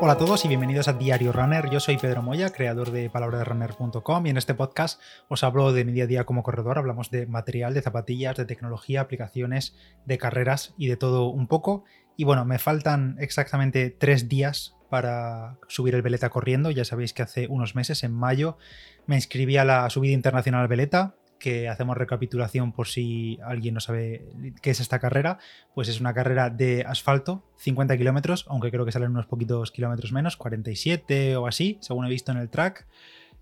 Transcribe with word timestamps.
Hola 0.00 0.14
a 0.14 0.18
todos 0.18 0.44
y 0.44 0.48
bienvenidos 0.48 0.88
a 0.88 0.92
Diario 0.94 1.32
Runner. 1.32 1.70
Yo 1.70 1.78
soy 1.78 1.96
Pedro 1.96 2.20
Moya, 2.20 2.50
creador 2.50 2.90
de 2.90 3.08
palabraderunner.com 3.08 4.26
y 4.26 4.30
en 4.30 4.36
este 4.36 4.54
podcast 4.54 5.00
os 5.28 5.44
hablo 5.44 5.72
de 5.72 5.84
mi 5.84 5.92
día 5.92 6.04
a 6.04 6.06
día 6.08 6.24
como 6.24 6.42
corredor. 6.42 6.78
Hablamos 6.78 7.10
de 7.10 7.26
material, 7.26 7.74
de 7.74 7.82
zapatillas, 7.82 8.36
de 8.36 8.44
tecnología, 8.44 9.00
aplicaciones, 9.00 9.76
de 10.04 10.18
carreras 10.18 10.74
y 10.76 10.88
de 10.88 10.96
todo 10.96 11.28
un 11.28 11.46
poco. 11.46 11.84
Y 12.16 12.24
bueno, 12.24 12.44
me 12.44 12.58
faltan 12.58 13.16
exactamente 13.20 13.90
tres 13.90 14.28
días 14.28 14.76
para 14.90 15.58
subir 15.68 15.94
el 15.94 16.02
Veleta 16.02 16.28
corriendo. 16.28 16.70
Ya 16.70 16.84
sabéis 16.84 17.12
que 17.12 17.22
hace 17.22 17.46
unos 17.48 17.74
meses, 17.74 18.02
en 18.04 18.12
mayo, 18.12 18.58
me 19.06 19.16
inscribí 19.16 19.56
a 19.56 19.64
la 19.64 19.88
subida 19.90 20.12
internacional 20.12 20.68
Veleta 20.68 21.14
que 21.44 21.68
hacemos 21.68 21.98
recapitulación 21.98 22.72
por 22.72 22.88
si 22.88 23.38
alguien 23.44 23.74
no 23.74 23.80
sabe 23.80 24.24
qué 24.62 24.70
es 24.70 24.80
esta 24.80 24.98
carrera, 24.98 25.36
pues 25.74 25.88
es 25.88 26.00
una 26.00 26.14
carrera 26.14 26.48
de 26.48 26.86
asfalto, 26.88 27.44
50 27.58 27.98
kilómetros, 27.98 28.46
aunque 28.48 28.70
creo 28.70 28.86
que 28.86 28.92
salen 28.92 29.10
unos 29.10 29.26
poquitos 29.26 29.70
kilómetros 29.70 30.10
menos, 30.10 30.38
47 30.38 31.36
o 31.36 31.46
así, 31.46 31.76
según 31.82 32.06
he 32.06 32.08
visto 32.08 32.32
en 32.32 32.38
el 32.38 32.48
track. 32.48 32.86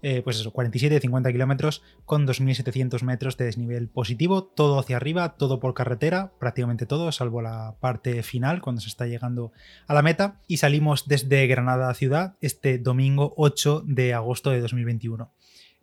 Eh, 0.05 0.20
pues 0.23 0.41
eso, 0.41 0.52
47-50 0.52 1.30
kilómetros 1.30 1.84
con 2.05 2.27
2.700 2.27 3.05
metros 3.05 3.37
de 3.37 3.45
desnivel 3.45 3.88
positivo, 3.88 4.43
todo 4.43 4.80
hacia 4.80 4.96
arriba, 4.96 5.37
todo 5.37 5.60
por 5.60 5.74
carretera, 5.74 6.32
prácticamente 6.41 6.87
todo, 6.87 7.12
salvo 7.12 7.41
la 7.41 7.77
parte 7.79 8.24
final 8.24 8.62
cuando 8.62 8.80
se 8.80 8.88
está 8.88 9.07
llegando 9.07 9.52
a 9.87 9.95
la 9.95 10.02
meta. 10.02 10.41
Y 10.48 10.57
salimos 10.57 11.07
desde 11.07 11.46
Granada 11.46 11.95
ciudad 11.95 12.34
este 12.41 12.79
domingo 12.79 13.32
8 13.37 13.84
de 13.87 14.12
agosto 14.12 14.51
de 14.51 14.60
2021. 14.60 15.30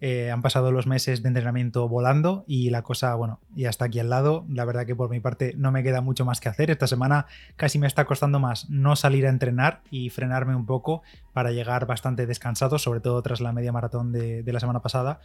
Eh, 0.01 0.31
han 0.31 0.41
pasado 0.41 0.71
los 0.71 0.87
meses 0.87 1.21
de 1.21 1.27
entrenamiento 1.27 1.89
volando 1.89 2.45
y 2.47 2.69
la 2.69 2.83
cosa, 2.83 3.13
bueno, 3.15 3.41
ya 3.53 3.69
está 3.69 3.85
aquí 3.85 3.99
al 3.99 4.09
lado. 4.09 4.45
La 4.49 4.63
verdad 4.63 4.85
que 4.85 4.95
por 4.95 5.09
mi 5.09 5.19
parte 5.19 5.53
no 5.57 5.71
me 5.71 5.83
queda 5.83 6.01
mucho 6.01 6.23
más 6.23 6.39
que 6.39 6.47
hacer. 6.47 6.71
Esta 6.71 6.87
semana 6.87 7.25
casi 7.57 7.79
me 7.79 7.87
está 7.87 8.05
costando 8.05 8.39
más 8.39 8.69
no 8.69 8.95
salir 8.95 9.25
a 9.25 9.29
entrenar 9.29 9.81
y 9.91 10.09
frenarme 10.09 10.55
un 10.55 10.65
poco 10.65 11.01
para 11.33 11.51
llegar 11.51 11.85
bastante 11.85 12.25
descansado, 12.25 12.79
sobre 12.79 13.01
todo 13.01 13.21
tras 13.21 13.41
la 13.41 13.51
media 13.51 13.73
maratón 13.73 14.13
de, 14.13 14.43
la 14.45 14.59
semana 14.59 14.81
pasada, 14.81 15.19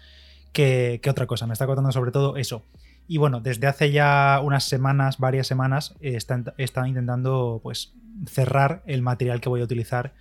que, 0.52 1.00
otra 1.08 1.26
cosa. 1.26 1.46
Me 1.46 1.52
está 1.52 1.66
costando 1.66 1.92
sobre 1.92 2.10
todo 2.10 2.36
eso. 2.36 2.64
Y 3.06 3.18
bueno, 3.18 3.40
desde 3.40 3.68
hace 3.68 3.92
ya 3.92 4.40
unas 4.42 4.64
semanas, 4.64 5.18
varias 5.18 5.46
semanas, 5.46 5.94
he 6.00 6.16
estado 6.16 6.86
intentando 6.86 7.60
pues 7.62 7.92
cerrar 8.26 8.82
el 8.86 9.02
material 9.02 9.40
que 9.40 9.48
voy 9.48 9.60
a 9.60 9.64
utilizar 9.64 10.14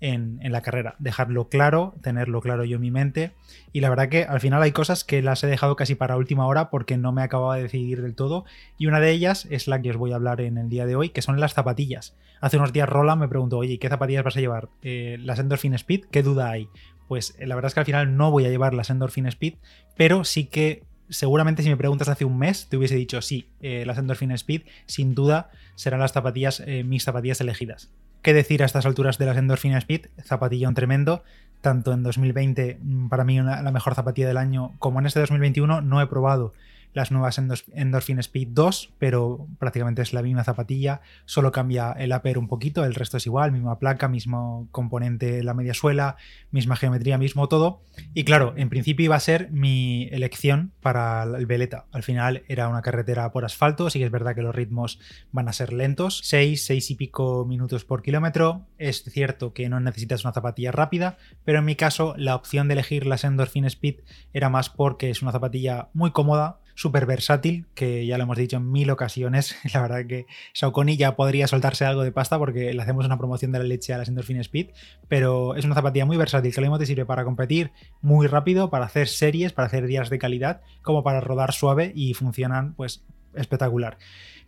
en, 0.00 0.40
la 0.42 0.62
carrera. 0.62 0.96
Dejarlo 0.98 1.48
claro, 1.48 1.94
tenerlo 2.02 2.40
claro 2.40 2.64
yo 2.64 2.76
en 2.76 2.80
mi 2.80 2.90
mente. 2.90 3.32
Y 3.72 3.80
la 3.80 3.90
verdad 3.90 4.08
que 4.08 4.24
al 4.24 4.40
final 4.40 4.62
hay 4.62 4.72
cosas 4.72 5.04
que 5.04 5.22
las 5.22 5.44
he 5.44 5.46
dejado 5.46 5.76
casi 5.76 5.94
para 5.94 6.16
última 6.16 6.46
hora 6.46 6.70
porque 6.70 6.96
no 6.96 7.12
me 7.12 7.22
acababa 7.22 7.56
de 7.56 7.62
decidir 7.62 8.02
del 8.02 8.14
todo. 8.14 8.44
Y 8.78 8.86
una 8.86 9.00
de 9.00 9.10
ellas 9.10 9.46
es 9.50 9.68
la 9.68 9.80
que 9.80 9.90
os 9.90 9.96
voy 9.96 10.12
a 10.12 10.16
hablar 10.16 10.40
en 10.40 10.58
el 10.58 10.68
día 10.68 10.86
de 10.86 10.96
hoy, 10.96 11.10
que 11.10 11.22
son 11.22 11.38
las 11.38 11.54
zapatillas. 11.54 12.16
Hace 12.40 12.56
unos 12.56 12.72
días 12.72 12.88
Roland 12.88 13.20
me 13.20 13.28
preguntó, 13.28 13.58
oye, 13.58 13.78
¿qué 13.78 13.88
zapatillas 13.88 14.24
vas 14.24 14.36
a 14.36 14.40
llevar? 14.40 14.68
Eh, 14.82 15.18
¿Las 15.20 15.38
Endorphin 15.38 15.74
Speed? 15.74 16.06
¿Qué 16.10 16.22
duda 16.22 16.50
hay? 16.50 16.68
Pues 17.06 17.36
eh, 17.38 17.46
la 17.46 17.54
verdad 17.54 17.68
es 17.68 17.74
que 17.74 17.80
al 17.80 17.86
final 17.86 18.16
no 18.16 18.30
voy 18.30 18.46
a 18.46 18.50
llevar 18.50 18.72
las 18.72 18.88
Endorphin 18.88 19.26
Speed, 19.26 19.54
pero 19.96 20.24
sí 20.24 20.46
que 20.46 20.84
seguramente 21.10 21.62
si 21.62 21.68
me 21.68 21.76
preguntas 21.76 22.08
hace 22.08 22.24
un 22.24 22.38
mes, 22.38 22.66
te 22.68 22.76
hubiese 22.76 22.94
dicho 22.94 23.20
sí, 23.22 23.48
eh, 23.60 23.84
las 23.86 23.98
Endorphin 23.98 24.32
Speed, 24.32 24.62
sin 24.86 25.14
duda 25.14 25.50
serán 25.74 26.00
las 26.00 26.12
zapatillas, 26.12 26.62
mis 26.84 27.04
zapatillas 27.04 27.40
elegidas. 27.40 27.90
¿Qué 28.22 28.34
decir 28.34 28.62
a 28.62 28.66
estas 28.66 28.84
alturas 28.84 29.16
de 29.16 29.26
las 29.26 29.36
Endorphin 29.36 29.74
Speed? 29.76 30.06
Zapatillón 30.22 30.74
tremendo. 30.74 31.22
Tanto 31.62 31.92
en 31.92 32.02
2020, 32.02 32.78
mm, 32.80 33.08
para 33.08 33.24
mí 33.24 33.40
la 33.40 33.70
mejor 33.70 33.94
zapatilla 33.94 34.28
del 34.28 34.36
año, 34.36 34.72
como 34.78 34.98
en 34.98 35.06
este 35.06 35.20
2021, 35.20 35.80
no 35.80 36.00
he 36.00 36.06
probado 36.06 36.52
las 36.92 37.10
nuevas 37.10 37.38
Endorphin 37.38 38.18
Speed 38.18 38.48
2, 38.50 38.94
pero 38.98 39.46
prácticamente 39.58 40.02
es 40.02 40.12
la 40.12 40.22
misma 40.22 40.44
zapatilla, 40.44 41.00
solo 41.24 41.52
cambia 41.52 41.92
el 41.92 42.12
upper 42.12 42.38
un 42.38 42.48
poquito, 42.48 42.84
el 42.84 42.94
resto 42.94 43.16
es 43.16 43.26
igual, 43.26 43.52
misma 43.52 43.78
placa, 43.78 44.08
mismo 44.08 44.68
componente 44.72 45.42
la 45.42 45.54
media 45.54 45.74
suela, 45.74 46.16
misma 46.50 46.76
geometría, 46.76 47.18
mismo 47.18 47.48
todo. 47.48 47.82
Y 48.14 48.24
claro, 48.24 48.54
en 48.56 48.68
principio 48.68 49.04
iba 49.04 49.16
a 49.16 49.20
ser 49.20 49.50
mi 49.50 50.08
elección 50.10 50.72
para 50.80 51.22
el 51.22 51.46
Veleta. 51.46 51.86
Al 51.92 52.02
final 52.02 52.42
era 52.48 52.68
una 52.68 52.82
carretera 52.82 53.30
por 53.32 53.44
asfalto, 53.44 53.90
sí 53.90 53.98
que 53.98 54.06
es 54.06 54.10
verdad 54.10 54.34
que 54.34 54.42
los 54.42 54.54
ritmos 54.54 54.98
van 55.32 55.48
a 55.48 55.52
ser 55.52 55.72
lentos, 55.72 56.20
6, 56.24 56.64
6 56.64 56.90
y 56.90 56.94
pico 56.94 57.44
minutos 57.44 57.84
por 57.84 58.02
kilómetro. 58.02 58.66
Es 58.78 59.04
cierto 59.04 59.52
que 59.52 59.68
no 59.68 59.80
necesitas 59.80 60.24
una 60.24 60.32
zapatilla 60.32 60.72
rápida, 60.72 61.18
pero 61.44 61.60
en 61.60 61.64
mi 61.64 61.76
caso 61.76 62.14
la 62.16 62.34
opción 62.34 62.68
de 62.68 62.74
elegir 62.74 63.06
las 63.06 63.24
Endorphin 63.24 63.64
Speed 63.64 64.00
era 64.32 64.48
más 64.48 64.70
porque 64.70 65.10
es 65.10 65.22
una 65.22 65.32
zapatilla 65.32 65.88
muy 65.92 66.10
cómoda, 66.10 66.58
súper 66.80 67.04
versátil, 67.04 67.66
que 67.74 68.06
ya 68.06 68.16
lo 68.16 68.24
hemos 68.24 68.38
dicho 68.38 68.56
en 68.56 68.72
mil 68.72 68.90
ocasiones. 68.90 69.54
La 69.74 69.82
verdad 69.82 70.06
que 70.06 70.26
Saucony 70.54 70.96
ya 70.96 71.14
podría 71.14 71.46
soltarse 71.46 71.84
algo 71.84 72.02
de 72.02 72.10
pasta 72.10 72.38
porque 72.38 72.72
le 72.72 72.80
hacemos 72.80 73.04
una 73.04 73.18
promoción 73.18 73.52
de 73.52 73.58
la 73.58 73.66
leche 73.66 73.92
a 73.92 73.98
las 73.98 74.08
Endorphin 74.08 74.38
Speed, 74.40 74.68
pero 75.06 75.56
es 75.56 75.66
una 75.66 75.74
zapatilla 75.74 76.06
muy 76.06 76.16
versátil 76.16 76.54
que 76.54 76.60
lo 76.62 76.68
mismo 76.68 76.78
te 76.78 76.86
sirve 76.86 77.04
para 77.04 77.24
competir 77.24 77.70
muy 78.00 78.26
rápido, 78.28 78.70
para 78.70 78.86
hacer 78.86 79.08
series, 79.08 79.52
para 79.52 79.66
hacer 79.66 79.86
días 79.86 80.08
de 80.08 80.18
calidad, 80.18 80.62
como 80.80 81.02
para 81.02 81.20
rodar 81.20 81.52
suave 81.52 81.92
y 81.94 82.14
funcionan 82.14 82.72
pues 82.74 83.04
espectacular. 83.34 83.98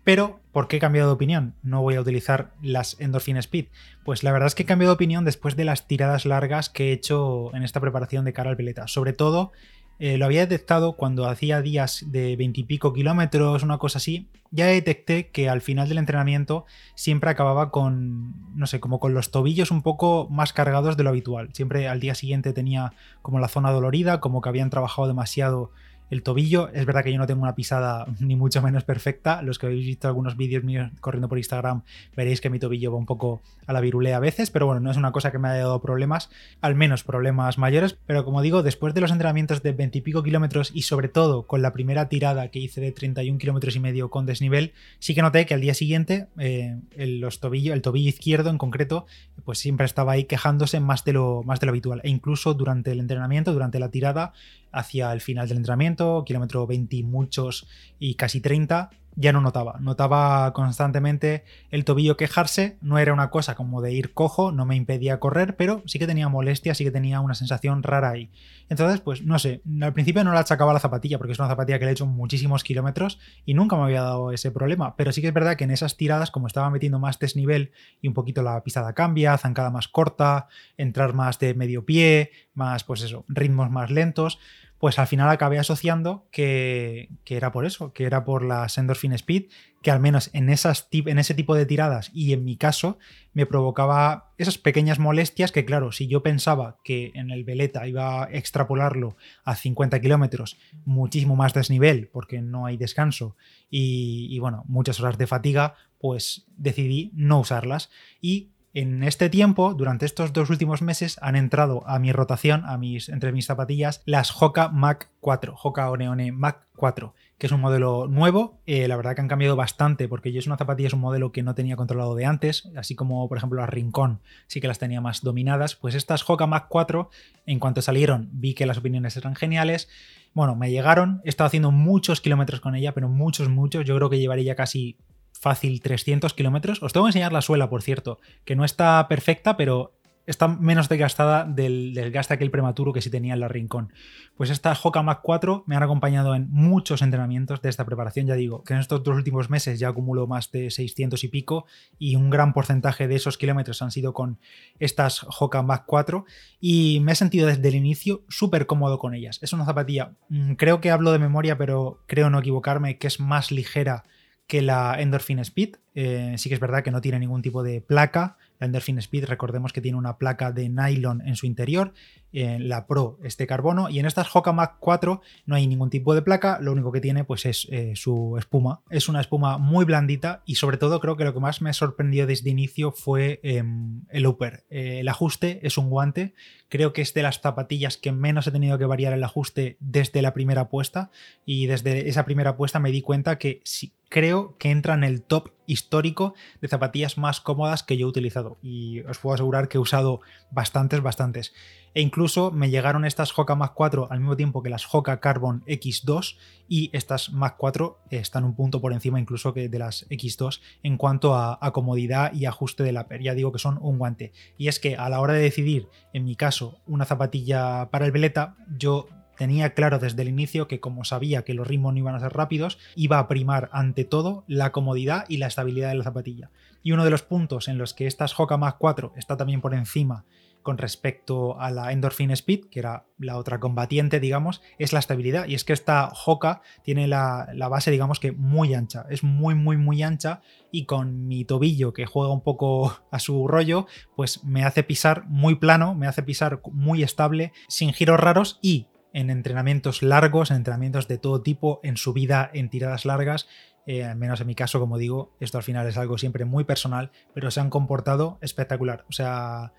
Pero, 0.03 0.41
¿por 0.53 0.69
qué 0.69 0.79
he 0.79 0.81
cambiado 0.81 1.09
de 1.09 1.15
opinión? 1.15 1.55
No 1.63 1.83
voy 1.83 1.97
a 1.97 2.01
utilizar 2.01 2.55
las 2.63 2.99
Endorphin 2.99 3.37
Speed. 3.37 3.67
Pues 4.05 4.23
la 4.23 4.33
verdad 4.33 4.47
es 4.47 4.55
que 4.55 4.63
he 4.63 4.67
cambiado 4.67 4.93
de 4.93 4.97
opinión 4.97 5.27
después 5.27 5.55
de 5.55 5.65
las 5.65 5.87
tiradas 5.87 6.25
largas 6.25 6.71
que 6.71 6.89
he 6.89 6.93
hecho 6.93 7.55
en 7.55 7.63
esta 7.63 7.81
preparación 7.81 8.25
de 8.25 8.33
cara 8.33 8.51
al 8.51 8.57
peleta. 8.57 8.89
Sobre 8.89 9.13
todo 9.13 9.53
eh, 9.99 10.19
lo 10.19 10.25
había 10.25 10.41
detectado 10.41 10.95
cuando 10.95 11.27
hacía 11.27 11.63
días 11.63 12.05
de 12.09 12.37
veintipico 12.37 12.93
kilómetros, 12.93 13.63
una 13.63 13.79
cosa 13.79 13.99
así. 13.99 14.29
Ya 14.51 14.67
detecté 14.67 15.29
que 15.29 15.49
al 15.49 15.63
final 15.63 15.89
del 15.89 15.99
entrenamiento 15.99 16.67
siempre 16.95 17.31
acababa 17.31 17.71
con, 17.71 18.35
no 18.55 18.67
sé, 18.67 18.81
como 18.81 19.01
con 19.01 19.15
los 19.15 19.31
tobillos 19.31 19.71
un 19.71 19.81
poco 19.81 20.29
más 20.31 20.53
cargados 20.53 20.97
de 20.97 21.05
lo 21.05 21.11
habitual. 21.11 21.49
Siempre 21.55 21.89
al 21.89 22.01
día 22.01 22.15
siguiente 22.15 22.53
tenía 22.53 22.93
como 23.23 23.39
la 23.39 23.49
zona 23.49 23.71
dolorida, 23.71 24.21
como 24.21 24.43
que 24.43 24.51
habían 24.51 24.69
trabajado 24.69 25.09
demasiado 25.09 25.71
el 26.13 26.23
tobillo, 26.23 26.69
es 26.75 26.85
verdad 26.85 27.03
que 27.03 27.11
yo 27.11 27.17
no 27.17 27.27
tengo 27.27 27.43
una 27.43 27.55
pisada 27.55 28.07
ni 28.21 28.37
mucho 28.37 28.61
menos 28.61 28.85
perfecta. 28.85 29.41
Los 29.41 29.59
que 29.59 29.67
habéis 29.67 29.87
visto 29.87 30.09
algunos 30.09 30.37
vídeos 30.37 30.63
míos 30.63 30.91
corriendo 31.01 31.27
por 31.27 31.39
Instagram 31.39 31.83
veréis 32.15 32.43
que 32.43 32.51
mi 32.51 32.59
tobillo 32.59 32.93
va 32.93 32.99
un 32.99 33.07
poco 33.07 33.41
a 33.67 33.73
la 33.73 33.81
virulea 33.81 34.19
a 34.19 34.21
veces, 34.21 34.51
pero 34.51 34.67
bueno, 34.67 34.81
no 34.81 34.91
es 34.91 34.99
una 34.99 35.13
cosa 35.13 35.33
que 35.33 35.39
me 35.39 35.49
haya 35.49 35.61
dado 35.61 35.81
problemas, 35.81 36.29
al 36.61 36.75
menos 36.75 37.03
problemas 37.03 37.57
mayores. 37.57 37.97
Pero 38.07 38.27
como 38.27 38.43
digo, 38.43 38.63
después 38.63 38.93
de 38.93 39.01
los 39.01 39.11
entrenamientos 39.11 39.63
de 39.63 39.73
20 39.73 39.99
y 39.99 40.01
pico 40.03 40.23
kilómetros 40.23 40.71
y 40.75 40.83
sobre 40.83 41.09
todo 41.09 41.47
con 41.47 41.63
la 41.63 41.73
primera 41.73 42.11
tirada 42.11 42.49
que 42.49 42.59
hice 42.59 42.83
de 42.83 42.93
31 42.93 43.39
kilómetros 43.39 43.75
y 43.77 43.81
medio 43.81 44.11
con 44.11 44.27
desnivel, 44.27 44.73
sí 44.99 45.15
que 45.15 45.23
noté 45.23 45.47
que 45.47 45.55
al 45.55 45.63
día 45.63 45.73
siguiente 45.73 46.27
eh, 46.39 46.79
el, 46.95 47.21
los 47.21 47.41
tobillo, 47.41 47.73
el 47.73 47.81
tobillo 47.81 48.11
izquierdo 48.11 48.51
en 48.51 48.59
concreto, 48.59 49.07
pues 49.47 49.59
siempre 49.59 49.87
estaba 49.87 50.13
ahí 50.13 50.25
quejándose 50.25 50.79
más 50.79 51.07
de 51.07 51.15
lo, 51.15 51.43
más 51.43 51.59
de 51.59 51.67
lo 51.67 51.71
habitual. 51.71 52.03
E 52.05 52.11
incluso 52.11 52.53
durante 52.53 52.93
el 52.93 53.01
entrenamiento, 53.01 53.55
durante 53.55 53.79
la 53.79 53.89
tirada, 53.89 54.35
hacia 54.73 55.13
el 55.13 55.21
final 55.21 55.49
del 55.49 55.59
entrenamiento, 55.59 56.02
kilómetro 56.27 56.67
20 56.67 56.97
y 56.97 57.03
muchos 57.03 57.67
y 57.99 58.15
casi 58.15 58.41
30, 58.41 58.91
ya 59.15 59.33
no 59.33 59.41
notaba. 59.41 59.77
Notaba 59.81 60.53
constantemente 60.53 61.45
el 61.71 61.85
tobillo 61.85 62.17
quejarse. 62.17 62.79
No 62.81 62.99
era 62.99 63.13
una 63.13 63.31
cosa 63.31 63.55
como 63.55 63.83
de 63.83 63.93
ir 63.93 64.15
cojo, 64.15 64.53
no 64.53 64.65
me 64.65 64.77
impedía 64.77 65.21
correr, 65.21 65.57
pero 65.57 65.83
sí 65.87 65.99
que 65.99 66.07
tenía 66.07 66.29
molestia, 66.29 66.75
sí 66.75 66.85
que 66.85 66.91
tenía 66.91 67.21
una 67.21 67.35
sensación 67.35 67.83
rara 67.83 68.11
ahí. 68.11 68.31
Entonces, 68.69 69.01
pues 69.01 69.23
no 69.23 69.39
sé, 69.39 69.61
al 69.83 69.93
principio 69.93 70.25
no 70.25 70.33
la 70.33 70.41
achacaba 70.41 70.73
la 70.73 70.81
zapatilla, 70.81 71.19
porque 71.19 71.33
es 71.33 71.39
una 71.39 71.49
zapatilla 71.49 71.79
que 71.79 71.85
le 71.85 71.91
he 71.91 71.93
hecho 71.93 72.07
muchísimos 72.07 72.65
kilómetros 72.65 73.19
y 73.45 73.55
nunca 73.55 73.77
me 73.77 73.83
había 73.83 74.03
dado 74.03 74.33
ese 74.33 74.51
problema. 74.51 74.97
Pero 74.97 75.13
sí 75.13 75.21
que 75.21 75.29
es 75.29 75.35
verdad 75.35 75.57
que 75.57 75.65
en 75.65 75.73
esas 75.73 75.97
tiradas, 75.97 76.31
como 76.31 76.47
estaba 76.47 76.71
metiendo 76.71 76.99
más 76.99 77.19
desnivel 77.19 77.73
y 78.01 78.09
un 78.09 78.15
poquito 78.15 78.43
la 78.43 78.63
pisada 78.63 78.95
cambia, 78.95 79.37
zancada 79.37 79.71
más 79.71 79.89
corta, 79.89 80.49
entrar 80.79 81.13
más 81.13 81.39
de 81.39 81.55
medio 81.55 81.85
pie, 81.85 82.31
más, 82.55 82.85
pues 82.85 83.03
eso, 83.03 83.25
ritmos 83.29 83.71
más 83.71 83.91
lentos 83.91 84.39
pues 84.83 84.99
al 84.99 85.07
final 85.07 85.31
acabé 85.31 85.61
asociando 85.61 86.27
que, 86.33 87.09
era 87.27 87.53
por 87.53 87.67
eso, 87.67 87.93
que 87.93 88.03
era 88.03 88.25
por 88.25 88.45
la 88.45 88.67
Endorphin 88.77 89.13
Speed, 89.13 89.45
que 89.81 89.93
al 89.93 90.01
menos 90.01 90.29
en, 90.33 90.51
esas, 90.51 90.89
en 90.91 91.21
ese 91.21 91.35
tipo 91.35 91.55
de 91.55 91.67
tiradas 91.67 92.11
y 92.13 92.33
en 92.33 92.45
mi 92.45 92.57
caso 92.57 92.99
me 93.33 93.47
provocaba 93.47 94.33
esas 94.39 94.59
pequeñas 94.59 94.99
molestias 94.99 95.53
que 95.53 95.65
claro, 95.65 95.93
si 95.93 96.09
yo 96.09 96.25
pensaba 96.25 96.79
que 96.83 97.13
en 97.15 97.31
el 97.31 97.45
Veleta 97.45 97.87
iba 97.87 98.25
a 98.25 98.31
extrapolarlo 98.33 99.17
a 99.45 99.55
50 99.55 100.01
kilómetros, 100.01 100.59
muchísimo 100.85 101.37
más 101.37 101.55
desnivel 101.55 102.09
porque 102.09 102.43
no 102.43 102.67
hay 102.67 102.77
descanso 102.77 103.37
y, 103.71 104.27
y 104.33 104.41
bueno, 104.41 104.65
muchas 104.67 104.99
horas 104.99 105.17
de 105.17 105.29
fatiga, 105.29 105.77
pues 106.01 106.45
decidí 106.57 107.13
no 107.15 107.39
usarlas 107.39 107.89
y 108.21 108.51
en 108.75 109.03
este 109.03 109.29
tiempo, 109.29 109.75
durante 109.75 110.07
estos 110.07 110.33
dos 110.33 110.49
últimos 110.49 110.81
meses, 110.81 111.19
han 111.21 111.37
entrado 111.37 111.87
a 111.87 111.99
mi 111.99 112.11
rotación, 112.11 112.65
a 112.65 112.79
mis, 112.79 113.11
entre 113.11 113.31
mis 113.31 113.45
zapatillas, 113.45 114.03
las 114.07 114.43
Hoka 114.43 114.71
Mac 114.71 115.11
4, 115.21 115.55
Hoka 115.63 115.91
Oneone 115.91 116.33
Mac 116.33 116.67
4, 116.77 117.15
que 117.37 117.47
es 117.49 117.53
un 117.53 117.61
modelo 117.61 118.09
nuevo. 118.09 118.61
Eh, 118.65 118.89
la 118.89 118.97
verdad 118.97 119.15
que 119.15 119.21
han 119.21 119.29
cambiado 119.29 119.57
bastante, 119.57 120.09
porque 120.09 120.33
yo 120.33 120.39
es 120.39 120.47
una 120.47 120.57
zapatilla, 120.57 120.87
es 120.87 120.95
un 120.95 121.01
modelo 121.01 121.33
que 121.33 121.43
no 121.43 121.55
tenía 121.55 121.77
controlado 121.77 122.15
de 122.15 122.25
antes, 122.25 122.71
así 122.75 122.95
como, 122.95 123.29
por 123.29 123.37
ejemplo, 123.37 123.61
las 123.61 123.69
Rincón 123.69 124.21
sí 124.47 124.63
que 124.63 124.69
las 124.69 124.79
tenía 124.79 125.03
más 125.03 125.21
dominadas. 125.21 125.77
Pues 125.77 125.95
estas 125.95 126.29
Hoka 126.29 126.47
Mac 126.47 126.67
4, 126.71 127.11
en 127.45 127.59
cuanto 127.59 127.83
salieron, 127.83 128.31
vi 128.33 128.55
que 128.55 128.65
las 128.65 128.79
opiniones 128.79 129.19
eran 129.19 129.35
geniales. 129.35 129.91
Bueno, 130.33 130.57
me 130.57 130.71
llegaron, 130.71 131.21
he 131.25 131.29
estado 131.29 131.49
haciendo 131.49 131.73
muchos 131.73 132.23
kilómetros 132.23 132.61
con 132.61 132.75
ella, 132.75 132.95
pero 132.95 133.11
muchos, 133.11 133.51
muchos. 133.51 133.85
Yo 133.85 133.95
creo 133.97 134.09
que 134.09 134.19
llevaría 134.19 134.55
casi 134.55 134.97
fácil 135.43 135.83
300 135.83 136.33
kilómetros. 136.35 136.83
Os 136.83 136.93
tengo 136.93 137.07
que 137.07 137.11
enseñar 137.11 137.33
la 137.33 137.43
suela, 137.43 137.69
por 137.69 137.83
cierto, 137.83 138.21
que 138.45 138.55
no 138.55 138.65
está 138.65 139.07
perfecta, 139.09 139.57
pero 139.57 139.93
está 140.25 140.47
menos 140.47 140.89
desgastada 140.89 141.45
del 141.45 141.95
desgaste 141.95 142.35
aquel 142.35 142.53
prematuro 142.53 142.93
que 142.93 143.01
sí 143.01 143.11
tenía 143.11 143.35
en 143.35 143.41
la 143.41 143.49
Rincón. 143.49 143.93
Pues 144.37 144.51
esta 144.51 144.79
Hoka 144.81 145.03
Mac 145.03 145.19
4 145.21 145.65
me 145.67 145.75
han 145.75 145.83
acompañado 145.83 146.37
en 146.37 146.49
muchos 146.49 147.03
entrenamientos 147.03 147.61
de 147.61 147.71
esta 147.71 147.85
preparación. 147.85 148.29
Ya 148.29 148.35
digo 148.35 148.63
que 148.63 148.75
en 148.75 148.79
estos 148.79 149.03
dos 149.03 149.17
últimos 149.17 149.51
meses 149.51 149.81
ya 149.81 149.89
acumulo 149.89 150.29
más 150.29 150.53
de 150.53 150.71
600 150.71 151.25
y 151.25 151.29
pico 151.29 151.67
y 151.99 152.15
un 152.15 152.31
gran 152.31 152.53
porcentaje 152.53 153.09
de 153.09 153.17
esos 153.17 153.37
kilómetros 153.37 153.83
han 153.83 153.91
sido 153.91 154.15
con 154.15 154.39
estas 154.79 155.27
Hoka 155.41 155.63
Mac 155.63 155.83
4 155.87 156.25
y 156.61 157.01
me 157.01 157.13
he 157.13 157.17
sentido 157.17 157.49
desde 157.49 157.67
el 157.67 157.75
inicio 157.75 158.23
súper 158.29 158.67
cómodo 158.67 159.01
con 159.01 159.13
ellas. 159.13 159.41
Es 159.43 159.53
una 159.53 159.65
zapatilla, 159.65 160.13
mm, 160.29 160.53
creo 160.53 160.81
que 160.81 160.93
hablo 160.93 161.11
de 161.11 161.19
memoria, 161.19 161.59
pero 161.59 162.05
creo 162.07 162.31
no 162.31 162.39
equivocarme, 162.39 162.99
que 162.99 163.09
es 163.09 163.19
más 163.19 163.51
ligera 163.51 164.05
que 164.47 164.63
la 164.63 165.01
Endorphin 165.01 165.39
Speed. 165.41 165.77
Eh, 165.95 166.35
sí 166.39 166.49
que 166.49 166.55
es 166.55 166.61
verdad 166.61 166.83
que 166.83 166.91
no 166.91 167.01
tiene 167.01 167.19
ningún 167.19 167.43
tipo 167.43 167.63
de 167.63 167.81
placa, 167.81 168.37
la 168.59 168.67
Endorphin 168.67 168.99
Speed, 168.99 169.25
recordemos 169.25 169.73
que 169.73 169.81
tiene 169.81 169.99
una 169.99 170.19
placa 170.19 170.53
de 170.53 170.69
nylon 170.69 171.21
en 171.27 171.37
su 171.37 171.47
interior, 171.47 171.93
en 172.33 172.69
la 172.69 172.87
Pro 172.87 173.19
este 173.23 173.47
carbono, 173.47 173.89
y 173.89 173.99
en 173.99 174.07
estas 174.07 174.35
Hoka 174.35 174.53
Mac 174.53 174.77
4 174.81 175.21
no 175.47 175.55
hay 175.55 175.67
ningún 175.67 175.91
tipo 175.91 176.15
de 176.15 176.23
placa, 176.23 176.59
lo 176.61 176.73
único 176.73 176.93
que 176.93 177.01
tiene 177.01 177.25
pues 177.25 177.47
es 177.47 177.67
eh, 177.71 177.93
su 177.95 178.37
espuma. 178.39 178.83
Es 178.91 179.09
una 179.09 179.21
espuma 179.21 179.59
muy 179.59 179.85
blandita 179.85 180.43
y 180.47 180.57
sobre 180.57 180.77
todo 180.77 181.01
creo 181.01 181.17
que 181.17 181.25
lo 181.25 181.35
que 181.35 181.41
más 181.41 181.63
me 181.63 181.73
sorprendió 181.73 182.27
desde 182.27 182.51
inicio 182.51 182.93
fue 182.93 183.41
em, 183.43 184.03
el 184.11 184.27
upper. 184.27 184.65
Eh, 184.71 185.01
el 185.01 185.09
ajuste 185.09 185.61
es 185.63 185.79
un 185.79 185.91
guante, 185.91 186.35
creo 186.69 186.93
que 186.93 187.03
es 187.03 187.15
de 187.15 187.23
las 187.23 187.41
zapatillas 187.41 187.97
que 187.97 188.13
menos 188.13 188.47
he 188.47 188.53
tenido 188.53 188.79
que 188.79 188.87
variar 188.87 189.13
el 189.13 189.25
ajuste 189.25 189.77
desde 189.81 190.23
la 190.23 190.33
primera 190.33 190.69
puesta 190.69 191.11
y 191.45 191.67
desde 191.67 192.09
esa 192.09 192.25
primera 192.25 192.57
puesta 192.57 192.79
me 192.79 192.91
di 192.91 193.03
cuenta 193.03 193.39
que 193.39 193.61
sí, 193.65 193.93
creo 194.13 194.57
que 194.59 194.71
entra 194.71 194.95
en 194.95 195.05
el 195.05 195.23
top 195.23 195.49
histórico 195.67 196.35
de 196.61 196.69
zapatillas 196.69 197.17
más 197.17 197.41
cómodas 197.41 197.83
que 197.83 197.97
yo 197.97 198.07
he 198.07 198.11
utilizado. 198.11 198.59
Y 198.63 199.01
os 199.01 199.19
puedo 199.19 199.35
asegurar 199.35 199.69
que 199.69 199.79
he 199.79 199.81
usado 199.81 200.21
bastantes, 200.51 201.01
bastantes. 201.01 201.55
E 201.95 202.01
incluso 202.01 202.51
me 202.51 202.71
llegaron 202.71 203.05
estas 203.05 203.37
Hoka 203.39 203.55
Mac 203.55 203.73
4 203.75 204.09
al 204.11 204.21
mismo 204.21 204.37
tiempo 204.37 204.63
que 204.63 204.71
las 204.71 204.87
Hoka 204.93 205.21
Carbon 205.21 205.63
X2 205.67 206.37
y 206.69 206.91
estas 206.93 207.33
Mac 207.33 207.57
4 207.59 207.99
están 208.11 208.45
un 208.45 208.55
punto 208.55 208.81
por 208.81 208.93
encima 208.95 209.21
incluso 209.21 209.53
que 209.53 209.69
de 209.69 209.79
las 209.79 210.09
X2 210.09 210.61
en 210.83 210.97
cuanto 210.97 211.35
a, 211.35 211.59
comodidad 211.73 212.33
y 212.33 212.47
ajuste 212.47 212.83
de 212.83 212.93
la 212.93 213.09
per. 213.09 213.23
Ya 213.23 213.35
digo 213.35 213.53
que 213.53 213.59
son 213.59 213.79
un 213.81 213.99
guante. 213.99 214.33
Y 214.57 214.69
es 214.69 214.79
que 214.81 214.97
a 214.97 215.09
la 215.09 215.21
hora 215.21 215.35
de 215.35 215.43
decidir, 215.43 215.89
en 216.13 216.25
mi 216.25 216.37
caso, 216.37 216.81
una 216.87 217.05
zapatilla 217.05 217.91
para 217.91 218.07
el 218.07 218.13
veleta, 218.13 218.57
yo 218.77 219.09
tenía 219.37 219.75
claro 219.75 219.99
desde 219.99 220.23
el 220.23 220.29
inicio 220.29 220.69
que 220.69 220.81
como 220.81 221.05
sabía 221.05 221.43
que 221.43 221.55
los 221.55 221.67
ritmos 221.67 221.93
no 221.93 221.99
iban 221.99 222.15
a 222.15 222.21
ser 222.21 222.33
rápidos, 222.33 222.79
iba 222.95 223.19
a 223.19 223.29
primar 223.29 223.69
ante 223.73 224.05
todo 224.05 224.45
la 224.47 224.73
comodidad 224.73 225.25
y 225.29 225.39
la 225.39 225.47
estabilidad 225.47 225.91
de 225.91 225.97
la 225.97 226.05
zapatilla. 226.05 226.51
Y 226.83 226.93
uno 226.93 227.05
de 227.05 227.11
los 227.11 227.23
puntos 227.23 227.69
en 227.69 227.79
los 227.79 227.95
que 227.95 228.07
estas 228.07 228.39
Hoka 228.39 228.57
Mac 228.57 228.77
4 228.79 229.13
está 229.17 229.37
también 229.37 229.61
por 229.61 229.75
encima 229.75 230.25
con 230.63 230.79
respecto 230.79 231.61
a 231.61 231.71
la 231.71 231.93
Endorphin 231.93 232.31
Speed, 232.31 232.67
que 232.71 232.79
era 232.79 233.07
la 233.19 233.37
otra 233.37 233.61
combatiente, 233.61 234.21
digamos, 234.21 234.63
es 234.79 234.93
la 234.93 234.99
estabilidad. 234.99 235.47
Y 235.47 235.55
es 235.55 235.65
que 235.65 235.73
esta 235.73 236.11
Hoka 236.27 236.63
tiene 236.83 237.07
la, 237.09 237.49
la, 237.55 237.69
base, 237.69 237.91
digamos 237.91 238.21
que 238.21 238.33
muy 238.33 238.75
ancha. 238.75 239.07
Es 239.11 239.23
muy, 239.23 239.55
muy, 239.55 239.77
muy 239.77 240.03
ancha. 240.03 240.41
Y 240.71 240.87
con 240.87 241.27
mi 241.27 241.45
tobillo, 241.45 241.93
que 241.93 242.07
juega 242.07 242.33
un 242.33 242.43
poco 242.43 243.03
a 243.11 243.19
su 243.19 243.47
rollo, 243.49 243.87
pues 244.17 244.45
me 244.45 244.65
hace 244.65 244.83
pisar 244.83 245.25
muy 245.27 245.57
plano, 245.57 245.95
me 245.95 246.07
hace 246.07 246.23
pisar 246.23 246.61
muy 246.73 247.03
estable, 247.03 247.53
sin 247.69 247.93
giros 247.93 248.21
raros 248.21 248.59
y 248.63 248.87
en 249.13 249.31
entrenamientos 249.31 250.03
largos, 250.03 250.51
en 250.51 250.59
entrenamientos 250.59 251.09
de 251.09 251.19
todo 251.19 251.43
tipo, 251.43 251.81
en 251.83 251.97
subida, 251.97 252.51
en 252.53 252.71
tiradas 252.71 253.05
largas. 253.05 253.49
Eh, 253.87 254.05
al 254.05 254.17
menos 254.17 254.41
en 254.41 254.47
mi 254.47 254.55
caso, 254.55 254.79
como 254.79 254.97
digo, 254.97 255.35
esto 255.41 255.59
al 255.59 255.65
final 255.65 255.87
es 255.89 255.97
algo 255.97 256.17
siempre 256.17 256.45
muy 256.45 256.65
personal, 256.65 257.11
pero 257.35 257.51
se 257.51 257.61
han 257.61 257.71
comportado 257.71 258.39
espectacular. 258.41 259.05
O 259.09 259.13
sea, 259.13 259.73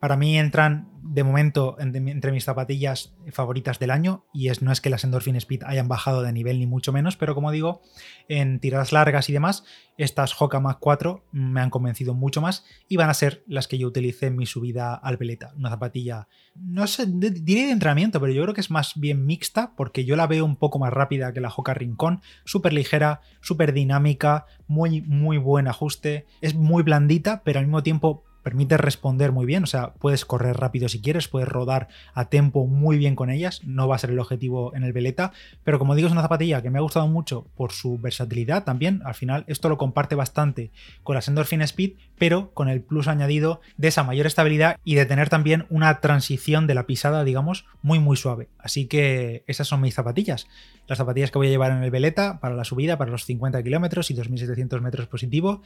para 0.00 0.16
mí 0.16 0.38
entran 0.38 0.88
de 1.02 1.24
momento 1.24 1.76
entre 1.78 2.32
mis 2.32 2.44
zapatillas 2.44 3.14
favoritas 3.32 3.78
del 3.78 3.90
año 3.90 4.24
y 4.32 4.48
es, 4.48 4.62
no 4.62 4.70
es 4.70 4.80
que 4.80 4.90
las 4.90 5.04
Endorphin 5.04 5.36
Speed 5.36 5.62
hayan 5.64 5.88
bajado 5.88 6.22
de 6.22 6.32
nivel 6.32 6.58
ni 6.58 6.66
mucho 6.66 6.92
menos, 6.92 7.16
pero 7.16 7.34
como 7.34 7.50
digo, 7.50 7.82
en 8.28 8.60
tiradas 8.60 8.92
largas 8.92 9.28
y 9.28 9.32
demás, 9.32 9.64
estas 9.98 10.40
Hoka 10.40 10.60
Mac 10.60 10.78
4 10.80 11.24
me 11.32 11.60
han 11.60 11.70
convencido 11.70 12.14
mucho 12.14 12.40
más 12.40 12.64
y 12.88 12.96
van 12.96 13.10
a 13.10 13.14
ser 13.14 13.42
las 13.46 13.66
que 13.66 13.76
yo 13.76 13.88
utilicé 13.88 14.26
en 14.26 14.36
mi 14.36 14.46
subida 14.46 14.94
al 14.94 15.16
veleta. 15.16 15.52
Una 15.56 15.70
zapatilla, 15.70 16.28
no 16.54 16.86
sé, 16.86 17.06
diría 17.06 17.66
de 17.66 17.72
entrenamiento, 17.72 18.20
pero 18.20 18.32
yo 18.32 18.42
creo 18.42 18.54
que 18.54 18.60
es 18.60 18.70
más 18.70 18.92
bien 18.96 19.26
mixta 19.26 19.74
porque 19.76 20.04
yo 20.04 20.16
la 20.16 20.26
veo 20.26 20.44
un 20.44 20.56
poco 20.56 20.78
más 20.78 20.92
rápida 20.92 21.32
que 21.32 21.40
la 21.40 21.52
Hoka 21.54 21.74
Rincón, 21.74 22.20
súper 22.44 22.72
ligera, 22.72 23.20
súper 23.40 23.72
dinámica, 23.72 24.46
muy, 24.66 25.02
muy 25.02 25.38
buen 25.38 25.66
ajuste, 25.66 26.26
es 26.40 26.54
muy 26.54 26.82
blandita, 26.82 27.42
pero 27.44 27.58
al 27.58 27.66
mismo 27.66 27.82
tiempo 27.82 28.24
permite 28.42 28.76
responder 28.76 29.32
muy 29.32 29.46
bien, 29.46 29.64
o 29.64 29.66
sea, 29.66 29.94
puedes 29.94 30.24
correr 30.24 30.56
rápido 30.56 30.88
si 30.88 31.00
quieres, 31.00 31.28
puedes 31.28 31.48
rodar 31.48 31.88
a 32.14 32.26
tempo 32.26 32.66
muy 32.66 32.98
bien 32.98 33.16
con 33.16 33.30
ellas, 33.30 33.62
no 33.64 33.88
va 33.88 33.96
a 33.96 33.98
ser 33.98 34.10
el 34.10 34.18
objetivo 34.18 34.74
en 34.74 34.84
el 34.84 34.92
veleta, 34.92 35.32
pero 35.64 35.78
como 35.78 35.94
digo 35.94 36.06
es 36.06 36.12
una 36.12 36.22
zapatilla 36.22 36.62
que 36.62 36.70
me 36.70 36.78
ha 36.78 36.82
gustado 36.82 37.06
mucho 37.06 37.46
por 37.56 37.72
su 37.72 37.98
versatilidad 37.98 38.64
también, 38.64 39.02
al 39.04 39.14
final 39.14 39.44
esto 39.46 39.68
lo 39.68 39.78
comparte 39.78 40.14
bastante 40.14 40.70
con 41.02 41.14
la 41.14 41.22
Endorphin 41.26 41.62
Speed, 41.62 41.92
pero 42.18 42.52
con 42.52 42.68
el 42.68 42.82
plus 42.82 43.08
añadido 43.08 43.60
de 43.76 43.88
esa 43.88 44.04
mayor 44.04 44.26
estabilidad 44.26 44.78
y 44.84 44.94
de 44.94 45.06
tener 45.06 45.28
también 45.28 45.66
una 45.70 46.00
transición 46.00 46.66
de 46.66 46.74
la 46.74 46.86
pisada, 46.86 47.24
digamos, 47.24 47.66
muy 47.82 47.98
muy 47.98 48.16
suave. 48.16 48.48
Así 48.58 48.86
que 48.86 49.44
esas 49.46 49.68
son 49.68 49.80
mis 49.80 49.94
zapatillas. 49.94 50.46
Las 50.90 50.98
zapatillas 50.98 51.30
que 51.30 51.38
voy 51.38 51.46
a 51.46 51.50
llevar 51.50 51.70
en 51.70 51.84
el 51.84 51.90
veleta 51.92 52.40
para 52.40 52.56
la 52.56 52.64
subida, 52.64 52.98
para 52.98 53.12
los 53.12 53.24
50 53.24 53.62
kilómetros 53.62 54.10
y 54.10 54.14
2700 54.14 54.82
metros 54.82 55.06
positivo. 55.06 55.62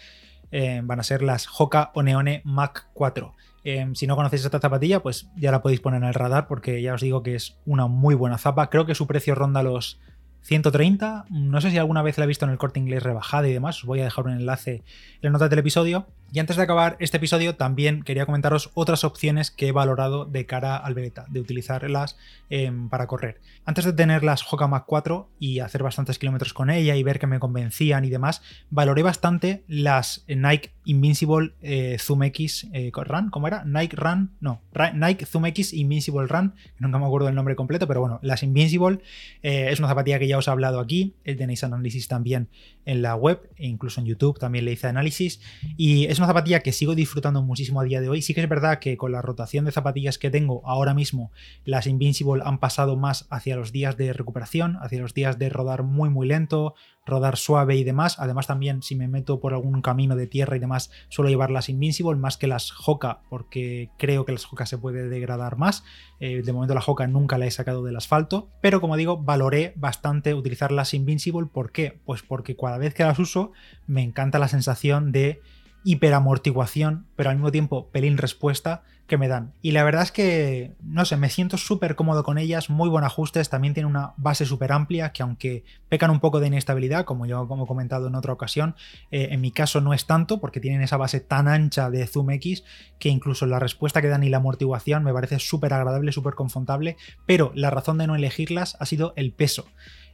Eh, 0.50 0.82
van 0.84 1.00
a 1.00 1.02
ser 1.02 1.22
las 1.22 1.48
Hoka 1.58 1.92
Oneone 1.94 2.42
Mac 2.44 2.88
4. 2.92 3.34
Eh, 3.64 3.88
si 3.94 4.06
no 4.06 4.16
conocéis 4.16 4.44
esta 4.44 4.60
zapatilla, 4.60 5.00
pues 5.00 5.30
ya 5.34 5.50
la 5.50 5.62
podéis 5.62 5.80
poner 5.80 6.02
en 6.02 6.08
el 6.08 6.12
radar 6.12 6.46
porque 6.46 6.82
ya 6.82 6.92
os 6.92 7.00
digo 7.00 7.22
que 7.22 7.36
es 7.36 7.56
una 7.64 7.86
muy 7.86 8.14
buena 8.14 8.36
zapa. 8.36 8.68
Creo 8.68 8.84
que 8.84 8.94
su 8.94 9.06
precio 9.06 9.34
ronda 9.34 9.62
los 9.62 9.98
130. 10.42 11.24
No 11.30 11.58
sé 11.62 11.70
si 11.70 11.78
alguna 11.78 12.02
vez 12.02 12.18
la 12.18 12.24
he 12.24 12.28
visto 12.28 12.44
en 12.44 12.50
el 12.50 12.58
corte 12.58 12.78
inglés 12.78 13.02
rebajada 13.02 13.48
y 13.48 13.54
demás. 13.54 13.78
Os 13.78 13.86
voy 13.86 14.00
a 14.00 14.04
dejar 14.04 14.26
un 14.26 14.32
enlace 14.32 14.74
en 14.74 14.82
la 15.22 15.30
nota 15.30 15.48
del 15.48 15.60
episodio. 15.60 16.06
Y 16.34 16.40
antes 16.40 16.56
de 16.56 16.64
acabar 16.64 16.96
este 16.98 17.18
episodio, 17.18 17.54
también 17.54 18.02
quería 18.02 18.26
comentaros 18.26 18.72
otras 18.74 19.04
opciones 19.04 19.52
que 19.52 19.68
he 19.68 19.72
valorado 19.72 20.24
de 20.24 20.46
cara 20.46 20.76
al 20.76 20.92
Veleta, 20.92 21.26
de 21.28 21.38
utilizarlas 21.38 22.16
em, 22.50 22.88
para 22.88 23.06
correr. 23.06 23.40
Antes 23.64 23.84
de 23.84 23.92
tener 23.92 24.24
las 24.24 24.42
Hoka 24.52 24.66
Mac 24.66 24.82
4 24.84 25.30
y 25.38 25.60
hacer 25.60 25.84
bastantes 25.84 26.18
kilómetros 26.18 26.52
con 26.52 26.70
ella 26.70 26.96
y 26.96 27.04
ver 27.04 27.20
que 27.20 27.28
me 27.28 27.38
convencían 27.38 28.04
y 28.04 28.10
demás, 28.10 28.42
valoré 28.68 29.04
bastante 29.04 29.62
las 29.68 30.24
Nike 30.26 30.72
Invincible 30.86 31.52
eh, 31.62 31.98
Zoom 32.00 32.24
X 32.24 32.66
eh, 32.72 32.90
Run. 32.92 33.30
¿Cómo 33.30 33.46
era? 33.46 33.64
Nike 33.64 33.94
Run. 33.94 34.32
No, 34.40 34.60
Nike 34.92 35.26
Zoom 35.26 35.46
X 35.46 35.72
Invincible 35.72 36.26
Run. 36.26 36.54
Nunca 36.80 36.98
me 36.98 37.06
acuerdo 37.06 37.26
del 37.26 37.36
nombre 37.36 37.54
completo, 37.54 37.86
pero 37.86 38.00
bueno, 38.00 38.18
las 38.22 38.42
Invincible 38.42 38.98
eh, 39.44 39.68
es 39.70 39.78
una 39.78 39.86
zapatilla 39.86 40.18
que 40.18 40.26
ya 40.26 40.36
os 40.36 40.48
he 40.48 40.50
hablado 40.50 40.80
aquí. 40.80 41.14
Tenéis 41.22 41.62
análisis 41.62 42.08
también 42.08 42.48
en 42.84 43.02
la 43.02 43.14
web 43.14 43.48
e 43.56 43.66
incluso 43.66 44.00
en 44.00 44.06
YouTube 44.06 44.38
también 44.38 44.64
le 44.64 44.72
hice 44.72 44.88
análisis. 44.88 45.40
Y 45.76 46.06
es 46.06 46.18
una 46.18 46.23
zapatilla 46.26 46.60
que 46.60 46.72
sigo 46.72 46.94
disfrutando 46.94 47.42
muchísimo 47.42 47.80
a 47.80 47.84
día 47.84 48.00
de 48.00 48.08
hoy. 48.08 48.22
Sí 48.22 48.34
que 48.34 48.42
es 48.42 48.48
verdad 48.48 48.78
que 48.78 48.96
con 48.96 49.12
la 49.12 49.22
rotación 49.22 49.64
de 49.64 49.72
zapatillas 49.72 50.18
que 50.18 50.30
tengo 50.30 50.62
ahora 50.64 50.94
mismo, 50.94 51.30
las 51.64 51.86
Invincible 51.86 52.42
han 52.44 52.58
pasado 52.58 52.96
más 52.96 53.26
hacia 53.30 53.56
los 53.56 53.72
días 53.72 53.96
de 53.96 54.12
recuperación, 54.12 54.76
hacia 54.80 55.00
los 55.00 55.14
días 55.14 55.38
de 55.38 55.48
rodar 55.48 55.82
muy 55.82 56.10
muy 56.10 56.26
lento, 56.26 56.74
rodar 57.06 57.36
suave 57.36 57.76
y 57.76 57.84
demás. 57.84 58.16
Además 58.18 58.46
también 58.46 58.82
si 58.82 58.94
me 58.94 59.08
meto 59.08 59.40
por 59.40 59.54
algún 59.54 59.82
camino 59.82 60.16
de 60.16 60.26
tierra 60.26 60.56
y 60.56 60.60
demás, 60.60 60.90
suelo 61.08 61.30
llevar 61.30 61.50
las 61.50 61.68
Invincible 61.68 62.16
más 62.16 62.36
que 62.36 62.46
las 62.46 62.72
Hoka 62.86 63.20
porque 63.28 63.90
creo 63.98 64.24
que 64.24 64.32
las 64.32 64.50
Hoka 64.50 64.66
se 64.66 64.78
puede 64.78 65.08
degradar 65.08 65.56
más. 65.56 65.84
Eh, 66.20 66.42
de 66.42 66.52
momento 66.52 66.74
la 66.74 66.82
Hoka 66.84 67.06
nunca 67.06 67.38
la 67.38 67.46
he 67.46 67.50
sacado 67.50 67.84
del 67.84 67.96
asfalto, 67.96 68.48
pero 68.60 68.80
como 68.80 68.96
digo, 68.96 69.18
valoré 69.18 69.72
bastante 69.76 70.34
utilizar 70.34 70.72
las 70.72 70.94
Invincible. 70.94 71.48
¿Por 71.52 71.72
qué? 71.72 72.00
Pues 72.04 72.22
porque 72.22 72.56
cada 72.56 72.78
vez 72.78 72.94
que 72.94 73.04
las 73.04 73.18
uso 73.18 73.52
me 73.86 74.02
encanta 74.02 74.38
la 74.38 74.48
sensación 74.48 75.12
de 75.12 75.40
hiperamortiguación, 75.84 77.06
pero 77.14 77.30
al 77.30 77.36
mismo 77.36 77.52
tiempo 77.52 77.90
pelín 77.90 78.16
respuesta 78.16 78.82
que 79.06 79.18
me 79.18 79.28
dan. 79.28 79.52
Y 79.60 79.72
la 79.72 79.84
verdad 79.84 80.02
es 80.02 80.12
que, 80.12 80.76
no 80.82 81.04
sé, 81.04 81.18
me 81.18 81.28
siento 81.28 81.58
súper 81.58 81.94
cómodo 81.94 82.24
con 82.24 82.38
ellas, 82.38 82.70
muy 82.70 82.88
buen 82.88 83.04
ajustes, 83.04 83.50
también 83.50 83.74
tiene 83.74 83.86
una 83.86 84.14
base 84.16 84.46
súper 84.46 84.72
amplia 84.72 85.12
que 85.12 85.22
aunque 85.22 85.64
pecan 85.90 86.10
un 86.10 86.20
poco 86.20 86.40
de 86.40 86.46
inestabilidad, 86.46 87.04
como 87.04 87.26
yo 87.26 87.46
como 87.46 87.64
he 87.64 87.66
comentado 87.66 88.08
en 88.08 88.14
otra 88.14 88.32
ocasión, 88.32 88.76
eh, 89.10 89.28
en 89.30 89.42
mi 89.42 89.50
caso 89.50 89.82
no 89.82 89.92
es 89.92 90.06
tanto 90.06 90.40
porque 90.40 90.60
tienen 90.60 90.80
esa 90.80 90.96
base 90.96 91.20
tan 91.20 91.48
ancha 91.48 91.90
de 91.90 92.06
Zoom 92.06 92.30
X 92.30 92.64
que 92.98 93.10
incluso 93.10 93.44
la 93.44 93.58
respuesta 93.58 94.00
que 94.00 94.08
dan 94.08 94.24
y 94.24 94.30
la 94.30 94.38
amortiguación 94.38 95.04
me 95.04 95.12
parece 95.12 95.38
súper 95.38 95.74
agradable, 95.74 96.12
súper 96.12 96.34
confortable, 96.34 96.96
pero 97.26 97.52
la 97.54 97.68
razón 97.70 97.98
de 97.98 98.06
no 98.06 98.16
elegirlas 98.16 98.76
ha 98.80 98.86
sido 98.86 99.12
el 99.16 99.32
peso. 99.32 99.66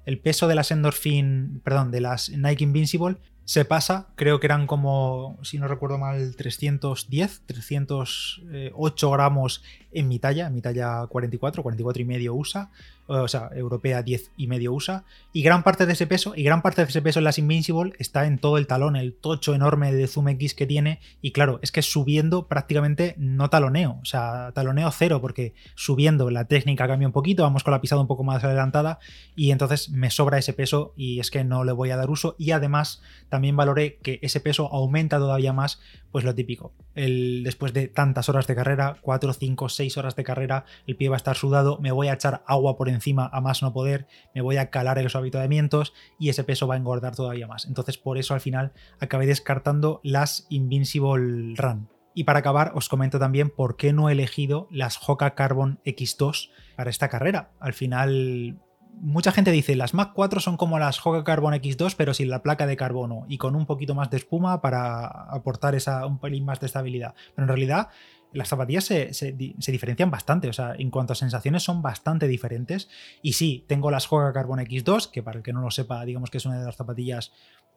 El 0.04 0.18
peso 0.18 0.48
de 0.48 0.54
las 0.54 0.70
Endorphin, 0.70 1.60
perdón, 1.62 1.90
de 1.90 2.00
las 2.00 2.30
Nike 2.30 2.64
Invincible 2.64 3.18
se 3.50 3.64
pasa, 3.64 4.06
creo 4.14 4.38
que 4.38 4.46
eran 4.46 4.68
como, 4.68 5.36
si 5.42 5.58
no 5.58 5.66
recuerdo 5.66 5.98
mal, 5.98 6.36
310, 6.36 7.42
308 7.46 9.10
gramos 9.10 9.64
en 9.90 10.06
mi 10.06 10.20
talla, 10.20 10.46
en 10.46 10.54
mi 10.54 10.60
talla 10.60 11.04
44, 11.08 11.60
44 11.60 12.00
y 12.00 12.04
medio 12.04 12.32
USA, 12.32 12.70
o 13.10 13.28
sea, 13.28 13.50
europea 13.54 14.02
10 14.02 14.30
y 14.36 14.46
medio 14.46 14.72
USA, 14.72 15.04
y 15.32 15.42
gran 15.42 15.62
parte 15.62 15.86
de 15.86 15.92
ese 15.92 16.06
peso, 16.06 16.34
y 16.36 16.42
gran 16.42 16.62
parte 16.62 16.82
de 16.82 16.88
ese 16.88 17.02
peso 17.02 17.18
en 17.18 17.24
las 17.24 17.38
Invincible 17.38 17.92
está 17.98 18.26
en 18.26 18.38
todo 18.38 18.56
el 18.58 18.66
talón, 18.66 18.96
el 18.96 19.14
tocho 19.14 19.54
enorme 19.54 19.92
de 19.92 20.06
Zoom 20.06 20.28
X 20.28 20.54
que 20.54 20.66
tiene, 20.66 21.00
y 21.20 21.32
claro, 21.32 21.58
es 21.62 21.72
que 21.72 21.82
subiendo 21.82 22.46
prácticamente 22.46 23.14
no 23.18 23.50
taloneo, 23.50 23.98
o 24.00 24.04
sea, 24.04 24.52
taloneo 24.54 24.90
cero, 24.92 25.20
porque 25.20 25.54
subiendo 25.74 26.30
la 26.30 26.44
técnica 26.44 26.86
cambia 26.86 27.08
un 27.08 27.12
poquito, 27.12 27.42
vamos 27.42 27.64
con 27.64 27.72
la 27.72 27.80
pisada 27.80 28.00
un 28.00 28.06
poco 28.06 28.24
más 28.24 28.44
adelantada, 28.44 29.00
y 29.34 29.50
entonces 29.50 29.90
me 29.90 30.10
sobra 30.10 30.38
ese 30.38 30.52
peso 30.52 30.92
y 30.96 31.20
es 31.20 31.30
que 31.30 31.44
no 31.44 31.64
le 31.64 31.72
voy 31.72 31.90
a 31.90 31.96
dar 31.96 32.10
uso, 32.10 32.36
y 32.38 32.52
además 32.52 33.02
también 33.28 33.56
valoré 33.56 33.98
que 34.02 34.20
ese 34.22 34.40
peso 34.40 34.72
aumenta 34.72 35.18
todavía 35.18 35.52
más, 35.52 35.80
pues 36.10 36.24
lo 36.24 36.34
típico, 36.34 36.74
el, 36.94 37.42
después 37.44 37.72
de 37.72 37.88
tantas 37.88 38.28
horas 38.28 38.46
de 38.46 38.54
carrera, 38.54 38.96
4, 39.00 39.32
5, 39.32 39.68
6 39.68 39.96
horas 39.96 40.16
de 40.16 40.24
carrera, 40.24 40.64
el 40.86 40.96
pie 40.96 41.08
va 41.08 41.16
a 41.16 41.18
estar 41.18 41.36
sudado, 41.36 41.78
me 41.78 41.92
voy 41.92 42.08
a 42.08 42.14
echar 42.14 42.42
agua 42.46 42.76
por 42.76 42.88
encima 42.88 43.28
a 43.32 43.40
más 43.40 43.62
no 43.62 43.72
poder, 43.72 44.06
me 44.34 44.40
voy 44.40 44.56
a 44.56 44.70
calar 44.70 44.98
en 44.98 45.04
los 45.04 45.16
habituamientos 45.16 45.92
y 46.18 46.28
ese 46.28 46.44
peso 46.44 46.66
va 46.66 46.74
a 46.74 46.78
engordar 46.78 47.14
todavía 47.14 47.46
más. 47.46 47.66
Entonces 47.66 47.98
por 47.98 48.18
eso 48.18 48.34
al 48.34 48.40
final 48.40 48.72
acabé 48.98 49.26
descartando 49.26 50.00
las 50.02 50.46
Invincible 50.48 51.54
Run. 51.56 51.88
Y 52.12 52.24
para 52.24 52.40
acabar, 52.40 52.72
os 52.74 52.88
comento 52.88 53.18
también 53.18 53.50
por 53.50 53.76
qué 53.76 53.92
no 53.92 54.08
he 54.08 54.12
elegido 54.12 54.66
las 54.70 54.98
Hoka 55.08 55.34
Carbon 55.34 55.78
X2 55.84 56.50
para 56.76 56.90
esta 56.90 57.08
carrera. 57.08 57.52
Al 57.60 57.72
final, 57.72 58.58
mucha 59.00 59.32
gente 59.32 59.50
dice, 59.50 59.74
las 59.76 59.94
Mac 59.94 60.12
4 60.14 60.40
son 60.40 60.56
como 60.56 60.78
las 60.78 61.04
Hoka 61.04 61.24
Carbon 61.24 61.54
X2, 61.54 61.94
pero 61.96 62.14
sin 62.14 62.28
la 62.28 62.42
placa 62.42 62.66
de 62.66 62.76
carbono 62.76 63.24
y 63.28 63.38
con 63.38 63.56
un 63.56 63.66
poquito 63.66 63.94
más 63.94 64.10
de 64.10 64.18
espuma 64.18 64.60
para 64.60 65.06
aportar 65.06 65.74
esa, 65.74 66.06
un 66.06 66.18
pelín 66.18 66.44
más 66.44 66.60
de 66.60 66.66
estabilidad. 66.66 67.14
Pero 67.34 67.44
en 67.44 67.48
realidad 67.48 67.88
las 68.32 68.48
zapatillas 68.48 68.84
se, 68.84 69.32
diferencian 69.32 70.10
bastante, 70.10 70.48
o 70.48 70.52
sea, 70.52 70.74
en 70.78 70.90
cuanto 70.90 71.14
a 71.14 71.16
sensaciones 71.16 71.62
son 71.62 71.82
bastante 71.82 72.28
diferentes. 72.28 72.88
Y 73.22 73.32
sí, 73.32 73.64
tengo 73.66 73.90
las 73.90 74.10
Hoka 74.10 74.32
Carbon 74.32 74.60
X2, 74.60 75.10
que 75.10 75.22
para 75.22 75.38
el 75.38 75.42
que 75.42 75.52
no 75.52 75.62
lo 75.62 75.70
sepa, 75.70 76.04
digamos 76.04 76.30
que 76.30 76.38
es 76.38 76.46
una 76.46 76.58
de 76.58 76.66
las 76.66 76.76
zapatillas 76.76 77.32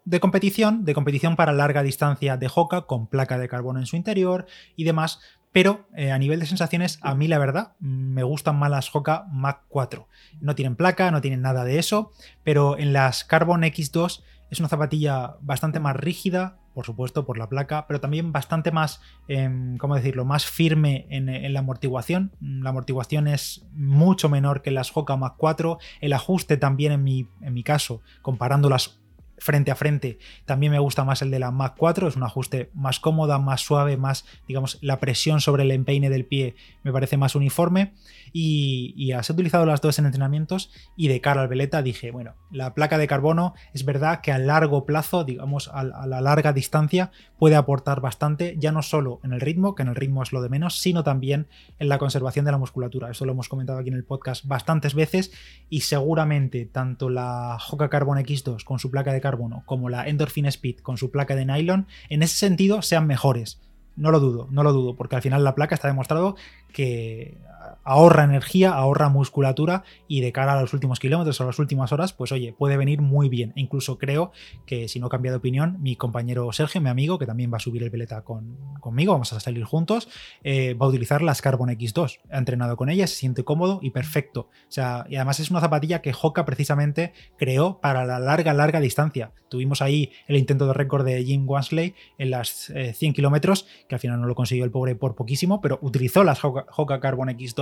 de 0.05 0.19
competición, 0.19 0.83
de 0.83 0.93
competición 0.93 1.35
para 1.35 1.53
larga 1.53 1.81
distancia 1.81 2.37
de 2.37 2.49
Hoka, 2.53 2.81
con 2.81 3.07
placa 3.07 3.37
de 3.37 3.47
carbono 3.47 3.79
en 3.79 3.85
su 3.85 3.95
interior 3.95 4.45
y 4.75 4.83
demás. 4.83 5.19
Pero 5.53 5.87
eh, 5.95 6.11
a 6.11 6.17
nivel 6.17 6.39
de 6.39 6.47
sensaciones, 6.47 6.99
a 7.01 7.13
mí 7.15 7.27
la 7.27 7.37
verdad, 7.37 7.73
me 7.79 8.23
gustan 8.23 8.57
más 8.57 8.71
las 8.71 8.93
Hoka 8.93 9.25
Mac 9.31 9.61
4. 9.69 10.07
No 10.41 10.55
tienen 10.55 10.75
placa, 10.75 11.11
no 11.11 11.21
tienen 11.21 11.41
nada 11.41 11.63
de 11.63 11.77
eso, 11.79 12.11
pero 12.43 12.77
en 12.77 12.91
las 12.91 13.23
Carbon 13.23 13.61
X2 13.61 14.23
es 14.49 14.59
una 14.59 14.69
zapatilla 14.69 15.35
bastante 15.41 15.79
más 15.79 15.95
rígida, 15.95 16.57
por 16.73 16.85
supuesto, 16.85 17.25
por 17.25 17.37
la 17.37 17.49
placa, 17.49 17.85
pero 17.87 18.01
también 18.01 18.31
bastante 18.31 18.71
más, 18.71 18.99
em, 19.27 19.77
¿cómo 19.77 19.95
decirlo?, 19.95 20.25
más 20.25 20.45
firme 20.47 21.05
en, 21.09 21.53
la 21.53 21.59
amortiguación. 21.59 22.31
La 22.41 22.71
amortiguación 22.71 23.27
es 23.27 23.67
mucho 23.73 24.29
menor 24.29 24.63
que 24.63 24.71
las 24.71 24.95
Hoka 24.95 25.15
Mac 25.17 25.35
4. 25.37 25.77
El 26.01 26.13
ajuste 26.13 26.57
también 26.57 26.93
en 26.93 27.03
mi, 27.03 27.27
en 27.41 27.53
mi 27.53 27.63
caso, 27.63 28.01
comparándolas 28.23 29.02
frente 29.37 29.71
a 29.71 29.75
frente. 29.75 30.19
También 30.45 30.71
me 30.71 30.79
gusta 30.79 31.03
más 31.03 31.21
el 31.21 31.31
de 31.31 31.39
la 31.39 31.51
Mac 31.51 31.75
4, 31.77 32.07
es 32.07 32.15
un 32.15 32.23
ajuste 32.23 32.69
más 32.73 32.99
cómoda, 32.99 33.39
más 33.39 33.61
suave, 33.61 33.97
más, 33.97 34.25
digamos, 34.47 34.77
la 34.81 34.99
presión 34.99 35.41
sobre 35.41 35.63
el 35.63 35.71
empeine 35.71 36.09
del 36.09 36.25
pie 36.25 36.55
me 36.83 36.91
parece 36.91 37.17
más 37.17 37.35
uniforme. 37.35 37.93
Y, 38.35 38.93
y 38.97 39.11
has 39.11 39.29
utilizado 39.29 39.65
las 39.65 39.81
dos 39.81 39.99
en 39.99 40.05
entrenamientos 40.05 40.71
y 40.95 41.07
de 41.07 41.21
cara 41.21 41.41
al 41.41 41.47
veleta 41.47 41.83
dije, 41.83 42.09
bueno, 42.09 42.33
la 42.51 42.73
placa 42.73 42.97
de 42.97 43.07
carbono 43.07 43.53
es 43.73 43.85
verdad 43.85 44.21
que 44.21 44.31
a 44.31 44.37
largo 44.37 44.85
plazo, 44.85 45.23
digamos, 45.23 45.69
a, 45.71 45.83
la 45.83 46.21
larga 46.21 46.53
distancia, 46.53 47.11
puede 47.37 47.55
aportar 47.55 48.01
bastante, 48.01 48.55
ya 48.57 48.71
no 48.71 48.81
solo 48.81 49.19
en 49.23 49.33
el 49.33 49.41
ritmo, 49.41 49.75
que 49.75 49.83
en 49.83 49.89
el 49.89 49.95
ritmo 49.95 50.23
es 50.23 50.31
lo 50.31 50.41
de 50.41 50.49
menos, 50.49 50.79
sino 50.79 51.03
también 51.03 51.47
en 51.79 51.89
la 51.89 51.97
conservación 51.97 52.45
de 52.45 52.51
la 52.51 52.57
musculatura. 52.57 53.11
Eso 53.11 53.25
lo 53.25 53.33
hemos 53.33 53.49
comentado 53.49 53.79
aquí 53.79 53.89
en 53.89 53.95
el 53.95 54.03
podcast 54.03 54.45
bastantes 54.45 54.95
veces 54.95 55.31
y 55.69 55.81
seguramente 55.81 56.65
tanto 56.65 57.09
la 57.09 57.57
Hoka 57.69 57.89
Carbon 57.89 58.17
X2 58.17 58.63
con 58.63 58.79
su 58.79 58.89
placa 58.89 59.13
de 59.13 59.21
carbono 59.23 59.63
como 59.65 59.89
la 59.89 60.07
Endorphin 60.07 60.45
Speed 60.47 60.81
con 60.81 60.97
su 60.97 61.09
placa 61.09 61.35
de 61.35 61.45
nylon, 61.45 61.87
en 62.09 62.21
ese 62.21 62.35
sentido 62.35 62.81
sean 62.81 63.07
mejores. 63.07 63.61
No 63.95 64.11
lo 64.11 64.19
dudo, 64.19 64.47
no 64.51 64.63
lo 64.63 64.73
dudo, 64.73 64.95
porque 64.95 65.15
al 65.15 65.21
final 65.21 65.43
la 65.43 65.55
placa 65.55 65.75
está 65.75 65.87
demostrado 65.87 66.35
que 66.73 67.37
ahorra 67.83 68.23
energía, 68.23 68.71
ahorra 68.73 69.09
musculatura 69.09 69.83
y 70.07 70.21
de 70.21 70.31
cara 70.31 70.53
a 70.53 70.61
los 70.61 70.73
últimos 70.73 70.99
kilómetros 70.99 71.39
o 71.41 71.45
las 71.45 71.59
últimas 71.59 71.91
horas, 71.91 72.13
pues 72.13 72.31
oye, 72.31 72.53
puede 72.53 72.77
venir 72.77 73.01
muy 73.01 73.29
bien. 73.29 73.53
E 73.55 73.61
incluso 73.61 73.97
creo 73.97 74.31
que 74.65 74.87
si 74.87 74.99
no 74.99 75.09
cambia 75.09 75.31
de 75.31 75.37
opinión, 75.37 75.77
mi 75.81 75.95
compañero 75.95 76.51
Sergio, 76.51 76.81
mi 76.81 76.89
amigo, 76.89 77.19
que 77.19 77.25
también 77.25 77.51
va 77.51 77.57
a 77.57 77.59
subir 77.59 77.83
el 77.83 77.89
veleta 77.89 78.23
con, 78.23 78.57
conmigo, 78.79 79.13
vamos 79.13 79.33
a 79.33 79.39
salir 79.39 79.63
juntos, 79.63 80.09
eh, 80.43 80.73
va 80.75 80.85
a 80.85 80.89
utilizar 80.89 81.21
las 81.21 81.41
Carbon 81.41 81.69
X2. 81.69 82.19
Ha 82.31 82.37
entrenado 82.37 82.77
con 82.77 82.89
ella, 82.89 83.07
se 83.07 83.15
siente 83.15 83.43
cómodo 83.43 83.79
y 83.81 83.91
perfecto. 83.91 84.41
O 84.41 84.71
sea, 84.71 85.05
y 85.09 85.15
además 85.15 85.39
es 85.39 85.51
una 85.51 85.61
zapatilla 85.61 86.01
que 86.01 86.13
Hoka 86.19 86.45
precisamente 86.45 87.13
creó 87.37 87.79
para 87.79 88.05
la 88.05 88.19
larga, 88.19 88.53
larga 88.53 88.79
distancia. 88.79 89.31
Tuvimos 89.49 89.81
ahí 89.81 90.11
el 90.27 90.37
intento 90.37 90.65
de 90.65 90.73
récord 90.73 91.05
de 91.05 91.23
Jim 91.23 91.47
Wansley 91.47 91.93
en 92.17 92.31
las 92.31 92.71
100 92.73 93.11
eh, 93.11 93.13
kilómetros, 93.13 93.67
que 93.87 93.95
al 93.95 93.99
final 93.99 94.19
no 94.19 94.27
lo 94.27 94.33
consiguió 94.33 94.65
el 94.65 94.71
pobre 94.71 94.95
por 94.95 95.15
poquísimo, 95.15 95.61
pero 95.61 95.77
utilizó 95.81 96.23
las 96.23 96.39
Hoka 96.43 96.99
Carbon 96.99 97.29
X2 97.29 97.52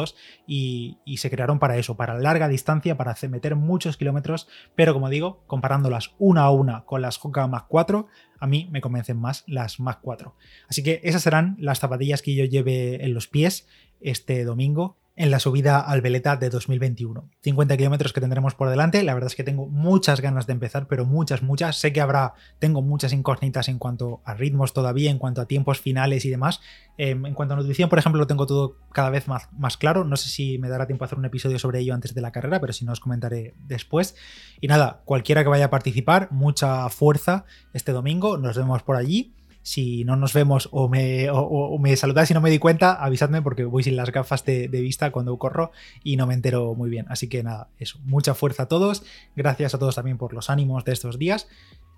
y, 0.48 0.98
se 1.18 1.30
crearon 1.30 1.60
para 1.60 1.78
eso, 1.78 1.96
para 1.96 2.18
larga 2.18 2.48
distancia, 2.48 2.98
para 2.98 3.16
meter 3.30 3.56
muchos 3.56 3.98
kilómetros, 3.98 4.48
pero 4.76 4.94
como 4.94 5.10
digo, 5.10 5.44
comparándolas 5.48 6.14
una 6.18 6.44
a 6.44 6.52
una 6.52 6.86
con 6.86 7.02
las 7.02 7.24
Hoka 7.24 7.48
Mac 7.48 7.66
4, 7.68 8.08
a 8.40 8.48
mí 8.48 8.68
me 8.72 8.82
convencen 8.82 9.20
más 9.20 9.44
las 9.48 9.80
Mac 9.80 10.00
4. 10.02 10.36
Así 10.68 10.84
que 10.84 11.02
esas 11.04 11.22
serán 11.22 11.56
las 11.60 11.80
zapatillas 11.80 12.22
que 12.22 12.36
yo 12.36 12.46
lleve 12.46 13.04
en 13.04 13.14
los 13.14 13.28
pies 13.28 13.68
este 14.00 14.44
domingo 14.44 14.98
en 15.22 15.30
la 15.30 15.40
subida 15.40 15.80
al 15.80 16.02
Veleta 16.02 16.36
de 16.36 16.50
2021. 16.50 17.30
50 17.44 17.78
kilómetros 17.78 18.12
que 18.12 18.20
tendremos 18.20 18.56
por 18.56 18.72
delante. 18.72 19.04
La 19.04 19.14
verdad 19.14 19.28
es 19.28 19.36
que 19.36 19.44
tengo 19.44 19.68
muchas 19.68 20.20
ganas 20.20 20.48
de 20.48 20.54
empezar, 20.54 20.88
pero 20.88 21.06
muchas, 21.06 21.44
muchas. 21.44 21.78
Sé 21.78 21.94
que 21.94 22.02
habrá, 22.02 22.34
tengo 22.58 22.82
muchas 22.82 23.14
incógnitas 23.14 23.70
en 23.70 23.78
cuanto 23.78 24.24
a 24.26 24.34
ritmos 24.34 24.74
todavía, 24.74 25.12
en 25.12 25.20
cuanto 25.20 25.40
a 25.40 25.46
tiempos 25.46 25.80
finales 25.80 26.26
y 26.26 26.32
demás. 26.32 26.60
Em, 26.98 27.24
en 27.24 27.36
cuanto 27.36 27.54
a 27.54 27.58
nutrición, 27.58 27.88
por 27.88 28.00
ejemplo, 28.00 28.18
lo 28.18 28.26
tengo 28.26 28.48
todo 28.48 28.78
cada 28.94 29.12
vez 29.12 29.28
más, 29.28 29.48
más 29.52 29.78
claro. 29.78 30.06
No 30.06 30.18
sé 30.18 30.28
si 30.28 30.58
me 30.58 30.70
dará 30.70 30.88
tiempo 30.88 31.04
a 31.04 31.06
hacer 31.06 31.20
un 31.20 31.26
episodio 31.26 31.60
sobre 31.60 31.82
ello 31.82 31.94
antes 31.94 32.16
de 32.16 32.22
la 32.22 32.32
carrera, 32.32 32.60
pero 32.60 32.74
si 32.74 32.84
no 32.84 32.92
os 32.92 33.00
comentaré 33.00 33.54
después. 33.68 34.16
Y 34.60 34.66
nada, 34.70 35.04
cualquiera 35.06 35.44
que 35.44 35.50
vaya 35.50 35.66
a 35.66 35.70
participar, 35.70 36.30
mucha 36.32 36.90
fuerza 36.90 37.46
este 37.74 37.92
domingo. 37.92 38.40
Nos 38.40 38.58
vemos 38.58 38.82
por 38.82 38.96
allí. 38.96 39.36
Si 39.64 40.04
no 40.04 40.16
nos 40.16 40.34
vemos 40.34 40.70
o 40.72 40.90
me, 40.90 41.30
o, 41.30 41.78
me 41.80 41.96
saludáis 41.96 42.32
y 42.32 42.34
no 42.34 42.42
me 42.42 42.50
di 42.50 42.60
cuenta, 42.60 42.94
avisadme 42.94 43.42
porque 43.42 43.64
voy 43.64 43.84
sin 43.84 43.96
las 43.96 44.12
gafas 44.12 44.44
de, 44.46 44.68
vista 44.68 45.12
cuando 45.12 45.38
corro 45.38 45.72
y 46.04 46.18
no 46.18 46.28
me 46.28 46.34
entero 46.34 46.74
muy 46.76 46.90
bien. 46.90 47.06
Así 47.10 47.28
que 47.28 47.44
nada, 47.44 47.70
eso. 47.78 48.00
Mucha 48.04 48.34
fuerza 48.34 48.64
a 48.64 48.68
todos. 48.68 49.04
Gracias 49.36 49.74
a 49.76 49.80
todos 49.80 49.96
también 49.96 50.18
por 50.18 50.34
los 50.34 50.50
ánimos 50.50 50.86
de 50.86 50.94
estos 50.94 51.20
días. 51.20 51.48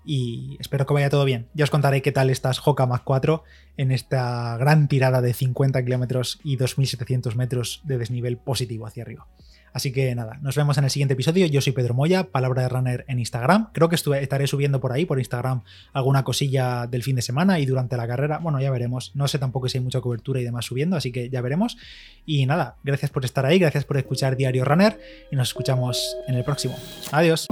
Y 0.04 0.58
espero 0.60 0.84
que 0.84 0.92
vaya 0.92 1.08
todo 1.08 1.24
bien. 1.24 1.48
Ya 1.54 1.64
os 1.64 1.70
contaré 1.70 2.02
qué 2.02 2.12
tal 2.12 2.28
estás 2.28 2.60
Hoka 2.66 2.86
Mac 2.86 3.02
4 3.04 3.42
en 3.78 3.90
esta 3.90 4.56
gran 4.58 4.86
tirada 4.86 5.22
de 5.22 5.32
50 5.32 5.82
kilómetros 5.82 6.40
y 6.44 6.56
2700 6.56 7.36
metros 7.36 7.80
de 7.84 7.96
desnivel 7.96 8.36
positivo 8.36 8.86
hacia 8.86 9.02
arriba. 9.02 9.26
Así 9.74 9.92
que 9.92 10.14
nada, 10.14 10.38
nos 10.40 10.54
vemos 10.54 10.78
en 10.78 10.84
el 10.84 10.90
siguiente 10.90 11.14
episodio. 11.14 11.46
Yo 11.46 11.60
soy 11.60 11.72
Pedro 11.72 11.94
Moya, 11.94 12.30
Palabra 12.30 12.62
de 12.62 12.68
Runner 12.68 13.04
en 13.08 13.18
Instagram. 13.18 13.72
Creo 13.72 13.88
que 13.88 13.96
estaré 13.96 14.46
subiendo 14.46 14.80
por 14.80 14.92
ahí, 14.92 15.04
por 15.04 15.18
Instagram, 15.18 15.62
alguna 15.92 16.22
cosilla 16.22 16.86
del 16.86 17.02
fin 17.02 17.16
de 17.16 17.22
semana 17.22 17.58
y 17.58 17.66
durante 17.66 17.96
la 17.96 18.06
carrera. 18.06 18.38
Bueno, 18.38 18.60
ya 18.60 18.70
veremos. 18.70 19.10
No 19.14 19.26
sé 19.26 19.40
tampoco 19.40 19.68
si 19.68 19.78
hay 19.78 19.84
mucha 19.84 20.00
cobertura 20.00 20.40
y 20.40 20.44
demás 20.44 20.64
subiendo, 20.64 20.96
así 20.96 21.10
que 21.10 21.28
ya 21.28 21.40
veremos. 21.40 21.76
Y 22.24 22.46
nada, 22.46 22.76
gracias 22.84 23.10
por 23.10 23.24
estar 23.24 23.44
ahí, 23.44 23.58
gracias 23.58 23.84
por 23.84 23.96
escuchar 23.96 24.36
Diario 24.36 24.64
Runner 24.64 24.96
y 25.32 25.34
nos 25.34 25.48
escuchamos 25.48 26.16
en 26.28 26.36
el 26.36 26.44
próximo. 26.44 26.76
Adiós. 27.10 27.48